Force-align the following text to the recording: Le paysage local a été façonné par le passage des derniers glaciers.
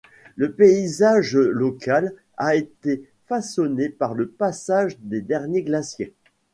Le 0.35 0.51
paysage 0.51 1.35
local 1.37 2.11
a 2.35 2.55
été 2.55 3.07
façonné 3.27 3.87
par 3.89 4.15
le 4.15 4.27
passage 4.27 4.97
des 4.97 5.21
derniers 5.21 5.61
glaciers. 5.61 6.15